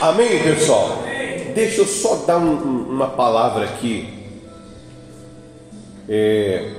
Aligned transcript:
Amém, 0.00 0.42
pessoal? 0.42 1.02
Deixa 1.54 1.82
eu 1.82 1.86
só 1.86 2.24
dar 2.26 2.38
um, 2.38 2.54
uma 2.88 3.08
palavra 3.08 3.66
aqui. 3.66 4.08
É, 6.08 6.70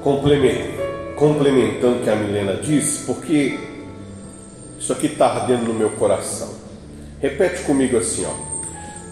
complementando 0.00 1.98
o 1.98 2.02
que 2.02 2.08
a 2.08 2.16
Milena 2.16 2.54
disse, 2.54 3.04
porque 3.04 3.58
isso 4.78 4.94
aqui 4.94 5.08
está 5.08 5.26
ardendo 5.26 5.64
no 5.64 5.74
meu 5.74 5.90
coração. 5.90 6.54
Repete 7.20 7.64
comigo 7.64 7.98
assim, 7.98 8.24
ó. 8.24 8.32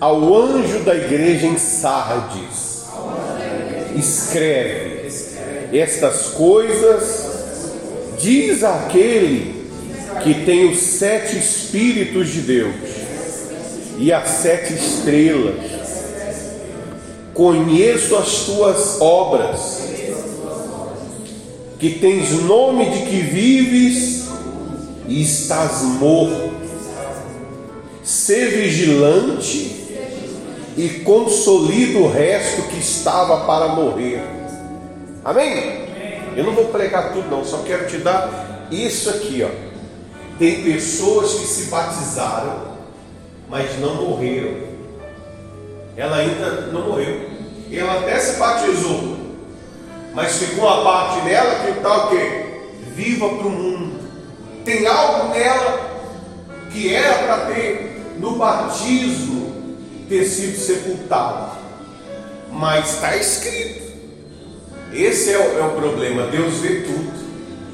Ao 0.01 0.35
anjo 0.35 0.79
da 0.85 0.95
igreja 0.95 1.47
em 1.47 1.59
Sardes, 1.59 2.87
escreve 3.95 5.11
estas 5.75 6.29
coisas, 6.29 7.45
diz 8.19 8.65
aquele 8.65 9.58
que 10.23 10.45
tem 10.45 10.71
os 10.71 10.79
sete 10.79 11.37
Espíritos 11.37 12.29
de 12.29 12.41
Deus 12.41 12.75
e 13.99 14.13
as 14.13 14.29
sete 14.29 14.75
estrelas. 14.75 15.57
Conheço 17.35 18.17
as 18.17 18.45
tuas 18.47 19.01
obras, 19.01 19.83
que 21.79 21.99
tens 21.99 22.33
nome 22.43 22.91
de 22.91 23.07
que 23.07 23.21
vives 23.21 24.29
e 25.07 25.23
estás 25.23 25.83
morto. 25.83 26.49
Sê 28.03 28.47
vigilante 28.47 29.77
e 30.77 30.89
consolida 31.05 31.99
o 31.99 32.11
resto 32.11 32.63
que 32.63 32.79
estava 32.79 33.45
para 33.47 33.69
morrer. 33.69 34.23
Amém? 35.25 35.89
Eu 36.37 36.45
não 36.45 36.53
vou 36.53 36.67
pregar 36.67 37.13
tudo, 37.13 37.29
não, 37.29 37.45
só 37.45 37.59
quero 37.59 37.87
te 37.89 37.99
dar 37.99 38.67
isso 38.71 39.11
aqui, 39.11 39.43
ó. 39.43 39.68
Tem 40.39 40.63
pessoas 40.63 41.35
que 41.35 41.47
se 41.47 41.65
batizaram, 41.65 42.69
mas 43.49 43.79
não 43.81 43.95
morreram. 43.97 44.69
Ela 45.97 46.19
ainda 46.19 46.69
não 46.73 46.89
morreu. 46.89 47.29
Ela 47.73 48.01
até 48.01 48.19
se 48.19 48.39
batizou, 48.39 49.19
mas 50.15 50.37
ficou 50.37 50.69
a 50.69 50.83
parte 50.83 51.21
dela 51.23 51.65
que 51.65 51.79
está 51.79 52.07
o 52.07 52.11
quê? 52.11 52.45
Viva 52.95 53.29
para 53.29 53.47
o 53.47 53.51
mundo. 53.51 53.99
Tem 54.65 54.87
algo 54.87 55.35
nela 55.35 55.89
que 56.71 56.95
era 56.95 57.25
para 57.25 57.55
ter 57.55 58.17
no 58.19 58.37
batismo 58.37 59.39
ter 60.09 60.25
sido 60.25 60.59
sepultado, 60.59 61.59
mas 62.51 62.95
está 62.95 63.17
escrito. 63.17 63.89
Esse 64.93 65.33
é 65.33 65.39
o, 65.39 65.59
é 65.59 65.67
o 65.67 65.71
problema. 65.73 66.27
Deus 66.29 66.55
vê 66.59 66.81
tudo, 66.81 67.28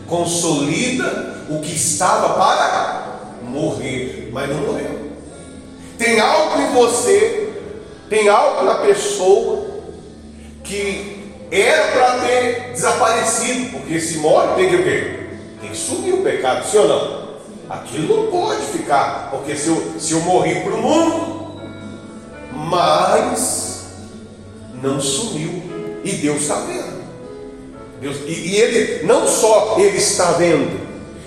consolida 0.08 1.44
o 1.48 1.60
que 1.60 1.74
estava 1.74 2.34
para 2.34 3.04
morrer, 3.42 4.30
mas 4.32 4.48
não 4.48 4.58
morreu. 4.58 5.12
Tem 5.98 6.18
algo 6.20 6.60
em 6.60 6.72
você, 6.72 7.52
tem 8.08 8.28
algo 8.28 8.64
na 8.64 8.74
pessoa 8.76 9.66
que 10.62 11.32
era 11.50 11.92
para 11.92 12.18
ter 12.20 12.72
desaparecido, 12.72 13.70
porque 13.70 14.00
se 14.00 14.18
morre 14.18 14.54
tem 14.56 14.68
que 14.70 14.76
o 14.76 14.82
quê? 14.82 15.20
Tem 15.60 15.70
que 15.70 15.76
sumir 15.76 16.14
o 16.14 16.22
pecado, 16.22 16.68
sim 16.68 16.78
ou 16.78 16.88
não? 16.88 17.24
Aquilo 17.68 18.24
não 18.24 18.30
pode 18.30 18.62
ficar, 18.66 19.30
porque 19.30 19.56
se 19.56 19.68
eu, 19.68 19.94
se 19.98 20.12
eu 20.12 20.20
morri 20.20 20.60
para 20.60 20.74
o 20.74 20.82
mundo, 20.82 21.60
mas 22.52 23.86
não 24.82 25.00
sumiu, 25.00 25.62
e 26.04 26.12
Deus 26.12 26.42
está 26.42 26.56
vendo. 26.56 26.93
Deus, 28.00 28.16
e, 28.26 28.32
e 28.32 28.56
ele 28.56 29.06
não 29.06 29.26
só 29.26 29.76
ele 29.78 29.96
está 29.96 30.32
vendo, 30.32 30.80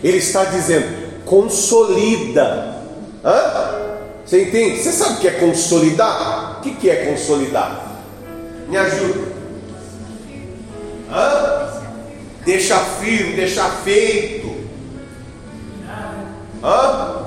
ele 0.03 0.17
está 0.17 0.45
dizendo: 0.45 1.07
consolida. 1.25 2.75
Hã? 3.23 3.77
Você 4.25 4.43
entende? 4.43 4.83
Você 4.83 4.91
sabe 4.91 5.15
o 5.15 5.17
que 5.19 5.27
é 5.27 5.31
consolidar? 5.31 6.59
O 6.59 6.61
que 6.61 6.89
é 6.89 7.05
consolidar? 7.05 8.03
Me 8.67 8.77
ajuda. 8.77 9.27
Hã? 11.09 11.83
Deixa 12.45 12.77
firme, 12.77 13.35
deixa 13.35 13.63
feito. 13.83 14.55
Hã? 16.63 17.25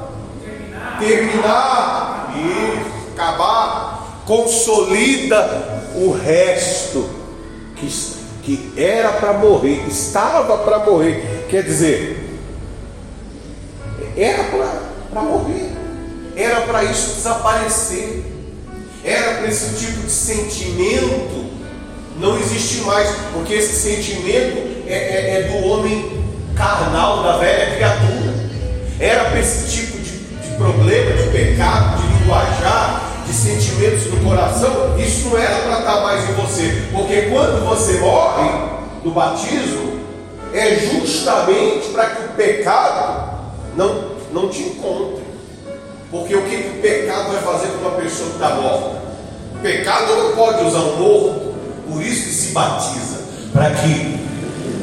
Terminar. 0.98 2.34
Isso. 2.36 3.12
Acabar. 3.14 4.22
Consolida 4.26 5.90
o 5.96 6.12
resto 6.12 7.08
que, 7.76 7.88
que 8.42 8.72
era 8.76 9.12
para 9.12 9.32
morrer, 9.34 9.84
estava 9.88 10.58
para 10.58 10.78
morrer. 10.80 11.46
Quer 11.48 11.62
dizer, 11.62 12.38
era 14.16 14.44
para 15.10 15.22
morrer, 15.22 15.70
era 16.36 16.62
para 16.62 16.84
isso 16.84 17.14
desaparecer, 17.14 18.24
era 19.04 19.38
para 19.38 19.48
esse 19.48 19.76
tipo 19.76 20.02
de 20.02 20.10
sentimento 20.10 21.50
não 22.20 22.38
existir 22.38 22.82
mais, 22.82 23.08
porque 23.32 23.54
esse 23.54 23.74
sentimento 23.80 24.58
é, 24.86 24.94
é, 24.94 25.40
é 25.40 25.42
do 25.44 25.66
homem 25.66 26.22
carnal, 26.54 27.22
da 27.22 27.38
velha 27.38 27.74
criatura, 27.74 28.34
era 28.98 29.24
para 29.30 29.40
esse 29.40 29.70
tipo 29.70 29.96
de, 29.98 30.10
de 30.10 30.56
problema, 30.56 31.12
de 31.12 31.30
pecado, 31.30 31.99
sentimentos 33.40 34.06
no 34.06 34.20
coração, 34.20 34.98
isso 34.98 35.28
não 35.28 35.38
era 35.38 35.56
para 35.62 35.78
estar 35.80 36.00
mais 36.02 36.28
em 36.28 36.32
você, 36.34 36.82
porque 36.92 37.22
quando 37.22 37.64
você 37.68 37.98
morre 37.98 38.50
do 39.02 39.10
batismo, 39.10 40.00
é 40.52 40.76
justamente 40.76 41.88
para 41.88 42.06
que 42.06 42.24
o 42.24 42.28
pecado 42.30 43.40
não 43.76 44.10
não 44.32 44.48
te 44.48 44.62
encontre. 44.62 45.22
Porque 46.10 46.34
o 46.34 46.42
que, 46.42 46.56
que 46.56 46.78
o 46.78 46.82
pecado 46.82 47.32
vai 47.32 47.42
fazer 47.42 47.68
com 47.68 47.88
uma 47.88 47.90
pessoa 47.92 48.30
que 48.30 48.34
está 48.34 48.54
morta? 48.54 49.00
O 49.54 49.58
pecado 49.62 50.16
não 50.16 50.32
pode 50.36 50.64
usar 50.64 50.78
um 50.78 50.96
morto, 50.96 51.54
por 51.88 52.02
isso 52.02 52.24
que 52.24 52.34
se 52.34 52.52
batiza, 52.52 53.20
para 53.52 53.70
que 53.70 54.20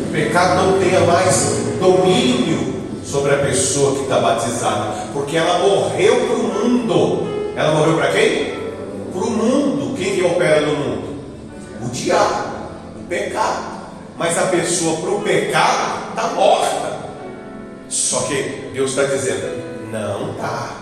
o 0.08 0.12
pecado 0.12 0.56
não 0.56 0.80
tenha 0.80 1.02
mais 1.02 1.54
domínio 1.80 2.76
sobre 3.04 3.34
a 3.34 3.38
pessoa 3.38 3.96
que 3.96 4.04
está 4.04 4.20
batizada, 4.20 5.08
porque 5.14 5.38
ela 5.38 5.60
morreu 5.60 6.16
para 6.16 6.36
o 6.36 6.44
mundo. 6.44 7.37
Ela 7.58 7.74
morreu 7.74 7.98
para 7.98 8.12
quem? 8.12 8.54
Para 9.12 9.22
o 9.22 9.32
mundo. 9.32 9.98
Quem 9.98 10.16
que 10.16 10.24
opera 10.24 10.62
no 10.62 10.76
mundo? 10.76 11.24
O 11.82 11.90
diabo, 11.90 12.50
o 13.00 13.04
pecado. 13.10 13.78
Mas 14.16 14.38
a 14.38 14.44
pessoa 14.44 14.98
para 14.98 15.10
o 15.10 15.22
pecado 15.22 16.10
está 16.10 16.28
morta. 16.36 17.00
Só 17.90 18.20
que 18.28 18.70
Deus 18.74 18.92
está 18.92 19.06
dizendo, 19.06 19.64
não 19.92 20.36
tá. 20.36 20.76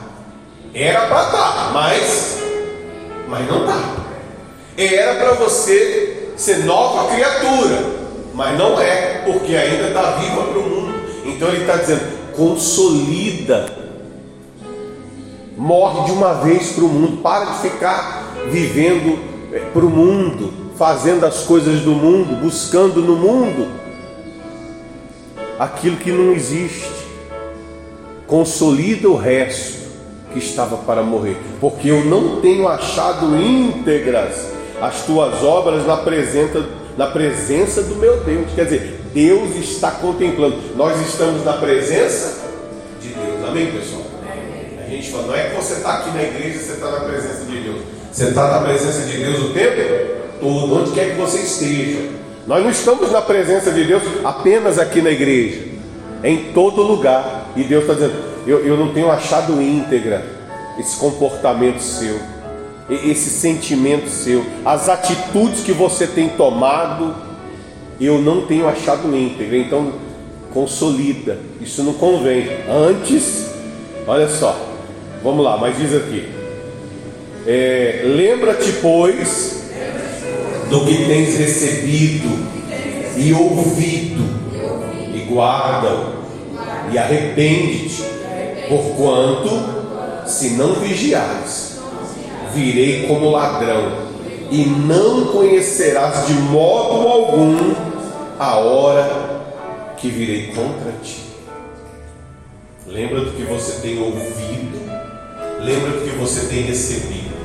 Era 0.73 1.07
para 1.07 1.25
tá, 1.27 1.71
mas, 1.73 2.39
mas 3.29 3.47
não 3.47 3.65
tá. 3.65 3.95
Era 4.77 5.15
para 5.15 5.33
você 5.35 6.33
ser 6.35 6.65
nova 6.65 7.13
criatura, 7.13 7.85
mas 8.33 8.57
não 8.57 8.81
é, 8.81 9.21
porque 9.25 9.55
ainda 9.55 9.87
está 9.87 10.11
viva 10.17 10.43
para 10.43 10.59
o 10.59 10.63
mundo. 10.63 10.93
Então 11.23 11.47
ele 11.47 11.61
está 11.61 11.77
dizendo, 11.77 12.33
consolida. 12.33 13.74
Morre 15.65 16.05
de 16.05 16.11
uma 16.11 16.35
vez 16.35 16.73
para 16.73 16.83
o 16.83 16.87
mundo. 16.87 17.23
Para 17.23 17.45
de 17.45 17.57
ficar 17.61 18.35
vivendo 18.51 19.17
eh, 19.51 19.63
para 19.73 19.83
o 19.83 19.89
mundo, 19.89 20.53
fazendo 20.77 21.25
as 21.25 21.39
coisas 21.39 21.79
do 21.81 21.89
mundo, 21.89 22.39
buscando 22.39 23.01
no 23.01 23.15
mundo 23.15 23.67
aquilo 25.57 25.97
que 25.97 26.11
não 26.11 26.33
existe 26.33 26.85
consolida 28.27 29.09
o 29.09 29.15
resto 29.15 29.85
que 30.31 30.37
estava 30.37 30.77
para 30.77 31.01
morrer, 31.01 31.35
porque 31.59 31.89
eu 31.89 32.05
não 32.05 32.41
tenho 32.41 32.67
achado 32.67 33.35
íntegras 33.35 34.51
as 34.79 35.03
tuas 35.03 35.43
obras 35.43 35.87
na 35.87 35.97
presença, 35.97 36.63
na 36.95 37.07
presença 37.07 37.81
do 37.81 37.95
meu 37.95 38.17
Deus. 38.23 38.51
Quer 38.53 38.65
dizer, 38.65 39.01
Deus 39.11 39.55
está 39.55 39.89
contemplando. 39.89 40.57
Nós 40.75 40.99
estamos 41.07 41.43
na 41.43 41.53
presença 41.53 42.45
de 43.01 43.07
Deus. 43.07 43.47
Amém, 43.47 43.71
pessoal? 43.71 44.04
Gente 44.89 45.09
fala, 45.09 45.27
não 45.27 45.35
é 45.35 45.49
que 45.49 45.55
você 45.55 45.73
está 45.73 45.93
aqui 45.93 46.11
na 46.11 46.23
igreja, 46.23 46.59
você 46.59 46.73
está 46.73 46.91
na 46.91 46.99
presença 47.01 47.45
de 47.45 47.59
Deus. 47.59 47.81
Você 48.11 48.25
está 48.25 48.51
na 48.51 48.59
presença 48.59 49.01
de 49.01 49.17
Deus 49.17 49.39
o 49.39 49.49
tempo 49.49 49.81
todo, 50.39 50.75
onde 50.75 50.91
quer 50.91 51.11
que 51.11 51.21
você 51.21 51.39
esteja. 51.39 52.09
Nós 52.47 52.63
não 52.63 52.69
estamos 52.69 53.11
na 53.11 53.21
presença 53.21 53.71
de 53.71 53.83
Deus 53.83 54.03
apenas 54.23 54.77
aqui 54.77 55.01
na 55.01 55.09
igreja, 55.09 55.63
em 56.23 56.53
todo 56.53 56.81
lugar. 56.83 57.51
E 57.55 57.63
Deus 57.63 57.83
está 57.83 57.93
dizendo: 57.95 58.13
eu, 58.45 58.65
eu 58.65 58.77
não 58.77 58.93
tenho 58.93 59.09
achado 59.09 59.61
íntegra 59.61 60.23
esse 60.77 60.97
comportamento 60.97 61.79
seu, 61.79 62.19
esse 62.89 63.29
sentimento 63.29 64.09
seu, 64.09 64.45
as 64.63 64.87
atitudes 64.89 65.61
que 65.61 65.71
você 65.71 66.05
tem 66.05 66.29
tomado, 66.29 67.15
eu 67.99 68.19
não 68.19 68.45
tenho 68.45 68.67
achado 68.67 69.15
íntegra. 69.15 69.57
Então, 69.57 69.93
consolida, 70.53 71.39
isso 71.59 71.83
não 71.83 71.93
convém. 71.93 72.47
Antes, 72.69 73.49
olha 74.05 74.29
só, 74.29 74.74
vamos 75.25 75.43
lá, 75.43 75.57
mas 75.57 75.75
diz 75.75 75.93
aqui: 75.93 76.29
é, 77.47 78.03
lembra-te, 78.05 78.71
pois, 78.73 79.63
do 80.69 80.85
que 80.85 81.05
tens 81.05 81.37
recebido 81.37 82.29
e 83.17 83.33
ouvido, 83.33 84.23
e 85.13 85.27
guarda-o 85.27 86.15
e 86.91 86.97
arrepende-te, 86.97 88.03
porquanto 88.69 89.75
Se 90.27 90.51
não 90.51 90.73
vigiares, 90.73 91.79
virei 92.53 93.05
como 93.07 93.29
ladrão, 93.29 94.05
e 94.49 94.65
não 94.65 95.25
conhecerás 95.25 96.25
de 96.25 96.33
modo 96.33 97.07
algum 97.07 97.75
a 98.39 98.55
hora 98.57 99.45
que 99.97 100.09
virei 100.09 100.47
contra 100.47 100.91
ti. 101.03 101.21
Lembra 102.87 103.21
do 103.21 103.31
que 103.33 103.43
você 103.43 103.81
tem 103.81 103.99
ouvido, 103.99 104.84
lembra 105.63 105.91
do 105.91 106.09
que 106.09 106.15
você 106.17 106.47
tem 106.47 106.63
recebido, 106.63 107.35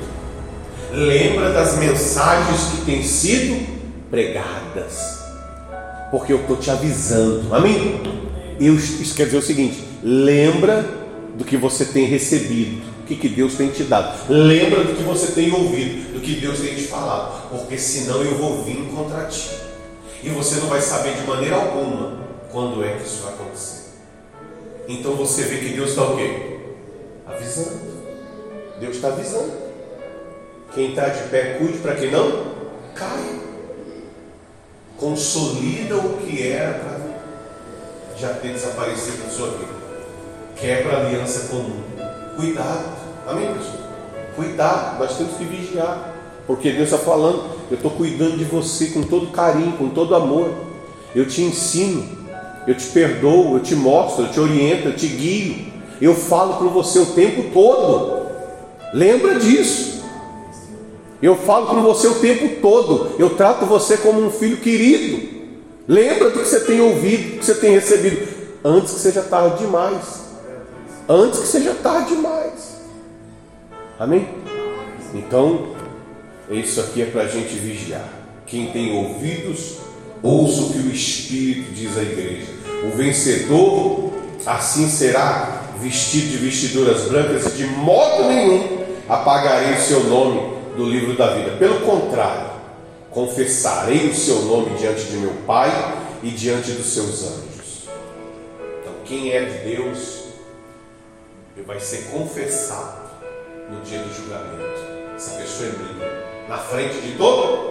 lembra 0.92 1.52
das 1.52 1.76
mensagens 1.78 2.72
que 2.72 2.84
têm 2.84 3.02
sido 3.02 3.66
pregadas, 4.10 5.20
porque 6.10 6.32
eu 6.32 6.40
estou 6.40 6.56
te 6.56 6.70
avisando, 6.70 7.54
amém? 7.54 8.00
Eu, 8.60 8.74
isso 8.74 9.14
quer 9.14 9.26
dizer 9.26 9.38
o 9.38 9.42
seguinte: 9.42 9.82
lembra 10.02 10.84
do 11.36 11.44
que 11.44 11.56
você 11.56 11.84
tem 11.84 12.06
recebido, 12.06 12.82
o 13.02 13.06
que, 13.06 13.16
que 13.16 13.28
Deus 13.28 13.54
tem 13.54 13.68
te 13.70 13.84
dado, 13.84 14.18
lembra 14.28 14.84
do 14.84 14.94
que 14.94 15.02
você 15.02 15.32
tem 15.32 15.52
ouvido, 15.52 16.14
do 16.14 16.20
que 16.20 16.34
Deus 16.34 16.58
tem 16.58 16.74
te 16.74 16.82
falado, 16.82 17.48
porque 17.50 17.78
senão 17.78 18.22
eu 18.22 18.36
vou 18.36 18.62
vir 18.64 18.76
contra 18.94 19.24
ti, 19.26 19.50
e 20.22 20.28
você 20.28 20.56
não 20.56 20.66
vai 20.66 20.80
saber 20.80 21.14
de 21.14 21.26
maneira 21.26 21.56
alguma 21.56 22.18
quando 22.50 22.84
é 22.84 22.96
que 22.96 23.04
isso 23.04 23.22
vai 23.22 23.32
acontecer. 23.32 23.80
Então 24.88 25.14
você 25.14 25.44
vê 25.44 25.58
que 25.58 25.68
Deus 25.74 25.90
está 25.90 26.02
o 26.02 26.16
quê? 26.16 26.58
Avisando. 27.26 27.89
Deus 28.80 28.96
está 28.96 29.08
avisando. 29.08 29.52
Quem 30.74 30.90
está 30.90 31.08
de 31.08 31.28
pé, 31.28 31.56
cuide 31.58 31.78
para 31.78 31.94
que 31.94 32.06
não 32.06 32.46
caia. 32.94 33.40
Consolida 34.96 35.96
o 35.96 36.16
que 36.18 36.48
era 36.48 36.74
para 36.74 37.00
já 38.16 38.34
ter 38.34 38.52
desaparecido 38.52 39.24
da 39.24 39.30
sua 39.30 39.48
vida. 39.50 39.72
Quebra 40.56 40.96
a 40.96 41.06
aliança 41.06 41.48
comum. 41.48 41.82
Cuidado. 42.36 42.96
Amém, 43.26 43.54
pessoal? 43.54 43.90
Cuidado. 44.34 44.98
Nós 44.98 45.16
temos 45.16 45.36
que 45.36 45.44
vigiar. 45.44 46.14
Porque 46.46 46.72
Deus 46.72 46.92
está 46.92 46.98
falando, 46.98 47.44
eu 47.70 47.76
estou 47.76 47.92
cuidando 47.92 48.36
de 48.36 48.44
você 48.44 48.86
com 48.86 49.02
todo 49.02 49.28
carinho, 49.28 49.76
com 49.76 49.90
todo 49.90 50.16
amor. 50.16 50.52
Eu 51.14 51.28
te 51.28 51.42
ensino 51.42 52.20
eu 52.66 52.74
te 52.74 52.86
perdoo, 52.86 53.56
eu 53.56 53.60
te 53.60 53.74
mostro, 53.74 54.24
eu 54.24 54.30
te 54.30 54.38
oriento, 54.38 54.88
eu 54.88 54.96
te 54.96 55.06
guio, 55.06 55.66
eu 56.00 56.14
falo 56.14 56.54
para 56.54 56.68
você 56.68 56.98
o 56.98 57.06
tempo 57.06 57.50
todo. 57.52 58.19
Lembra 58.92 59.38
disso. 59.38 60.04
Eu 61.22 61.36
falo 61.36 61.66
com 61.66 61.82
você 61.82 62.08
o 62.08 62.20
tempo 62.20 62.60
todo. 62.60 63.14
Eu 63.18 63.30
trato 63.30 63.66
você 63.66 63.96
como 63.96 64.24
um 64.24 64.30
filho 64.30 64.56
querido. 64.58 65.28
Lembra 65.86 66.30
do 66.30 66.40
que 66.40 66.48
você 66.48 66.60
tem 66.60 66.80
ouvido, 66.80 67.32
do 67.32 67.38
que 67.38 67.44
você 67.44 67.54
tem 67.54 67.72
recebido, 67.72 68.28
antes 68.64 68.94
que 68.94 69.00
seja 69.00 69.22
tarde 69.22 69.64
demais. 69.64 70.20
Antes 71.08 71.40
que 71.40 71.46
seja 71.46 71.74
tarde 71.74 72.14
demais. 72.14 72.80
Amém? 73.98 74.28
Então, 75.12 75.74
isso 76.48 76.80
aqui 76.80 77.02
é 77.02 77.06
para 77.06 77.22
a 77.22 77.26
gente 77.26 77.54
vigiar. 77.56 78.08
Quem 78.46 78.70
tem 78.70 78.96
ouvidos, 78.96 79.78
Ouça 80.22 80.62
o 80.62 80.72
que 80.72 80.78
o 80.78 80.90
Espírito 80.90 81.72
diz 81.72 81.96
à 81.96 82.02
igreja. 82.02 82.46
O 82.84 82.96
vencedor 82.96 84.12
assim 84.44 84.88
será 84.88 85.62
vestido 85.80 86.28
de 86.28 86.36
vestiduras 86.36 87.08
brancas 87.08 87.56
de 87.56 87.64
modo 87.66 88.28
nenhum 88.28 88.79
apagarei 89.10 89.74
o 89.74 89.80
seu 89.80 90.04
nome 90.04 90.56
do 90.76 90.84
livro 90.84 91.16
da 91.16 91.34
vida. 91.34 91.56
Pelo 91.58 91.80
contrário, 91.80 92.50
confessarei 93.10 94.08
o 94.08 94.14
seu 94.14 94.42
nome 94.42 94.76
diante 94.78 95.04
de 95.04 95.16
meu 95.16 95.32
Pai 95.46 95.70
e 96.22 96.30
diante 96.30 96.72
dos 96.72 96.86
seus 96.86 97.22
anjos. 97.24 97.88
Então, 98.80 98.92
quem 99.04 99.32
é 99.32 99.44
de 99.44 99.74
Deus 99.74 100.20
vai 101.66 101.78
ser 101.78 102.10
confessado 102.10 103.10
no 103.68 103.80
dia 103.82 103.98
do 103.98 104.14
julgamento. 104.14 104.80
Essa 105.14 105.38
pessoa 105.38 105.68
é 105.68 105.72
minha, 105.72 106.48
na 106.48 106.56
frente 106.56 107.00
de 107.02 107.18
todo 107.18 107.70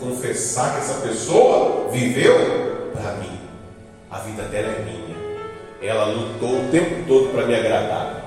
confessar 0.00 0.74
que 0.74 0.80
essa 0.80 1.06
pessoa 1.06 1.88
viveu 1.90 2.90
para 2.92 3.12
mim. 3.12 3.38
A 4.10 4.18
vida 4.18 4.42
dela 4.44 4.68
é 4.68 4.82
minha. 4.82 5.16
Ela 5.82 6.06
lutou 6.06 6.60
o 6.60 6.68
tempo 6.70 7.06
todo 7.06 7.32
para 7.32 7.46
me 7.46 7.54
agradar. 7.54 8.19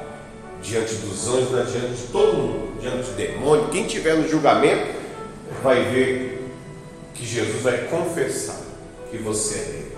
Diante 0.64 0.96
dos 0.96 1.28
anjos, 1.28 1.52
né? 1.52 1.66
diante 1.70 2.02
de 2.02 2.08
todo 2.08 2.34
mundo, 2.38 2.82
diante 2.82 3.10
do 3.10 3.16
demônio. 3.16 3.68
Quem 3.70 3.86
tiver 3.86 4.16
no 4.16 4.28
julgamento 4.28 4.88
vai 5.62 5.84
ver 5.84 6.50
que 7.14 7.26
Jesus 7.26 7.62
vai 7.62 7.78
confessar 7.90 8.60
que 9.12 9.18
você 9.18 9.56
é 9.56 9.64
dele. 9.64 9.92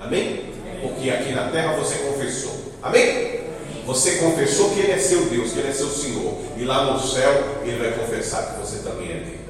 Amém? 0.00 0.44
Porque 0.80 1.10
aqui 1.10 1.32
na 1.32 1.48
terra 1.48 1.74
você 1.74 1.96
confessou. 1.96 2.72
Amém? 2.82 3.40
Você 3.86 4.16
confessou 4.16 4.70
que 4.70 4.80
Ele 4.80 4.92
é 4.92 4.98
seu 4.98 5.26
Deus, 5.26 5.52
que 5.52 5.58
Ele 5.58 5.68
é 5.68 5.72
seu 5.72 5.88
Senhor. 5.88 6.38
E 6.56 6.64
lá 6.64 6.92
no 6.92 7.00
céu 7.00 7.60
Ele 7.62 7.78
vai 7.78 7.92
confessar 7.92 8.54
que 8.54 8.60
você 8.60 8.78
também 8.78 9.10
é 9.10 9.14
dele. 9.14 9.40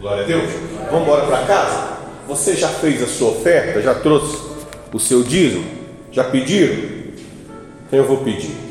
Glória 0.00 0.24
a 0.24 0.26
Deus. 0.26 0.50
Vamos 0.90 1.02
embora 1.02 1.26
para 1.26 1.46
casa? 1.46 1.98
Você 2.26 2.54
já 2.54 2.68
fez 2.68 3.02
a 3.02 3.06
sua 3.06 3.30
oferta? 3.30 3.80
Já 3.80 3.94
trouxe 3.94 4.38
o 4.92 4.98
seu 4.98 5.22
dízimo? 5.22 5.64
Já 6.12 6.24
pediram? 6.24 6.74
Então 7.86 7.98
eu 7.98 8.04
vou 8.04 8.18
pedir. 8.18 8.67